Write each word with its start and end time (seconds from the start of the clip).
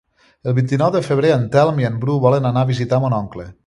El 0.51 0.55
vint-i-nou 0.59 0.89
de 0.95 1.03
febrer 1.09 1.33
en 1.35 1.45
Telm 1.57 1.85
i 1.85 1.89
en 1.93 2.03
Bru 2.05 2.19
volen 2.27 2.53
anar 2.53 2.65
a 2.69 2.73
visitar 2.75 3.05
mon 3.07 3.23
oncle. 3.25 3.53